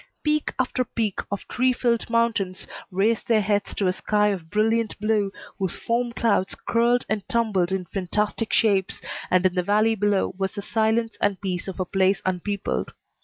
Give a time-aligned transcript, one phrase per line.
[0.23, 4.99] Peak after peak of tree filled mountains raised their heads to a sky of brilliant
[4.99, 10.33] blue whose foam clouds curled and tumbled in fantastic shapes, and in the valley below
[10.39, 12.95] was the silence and peace of a place unpeopled.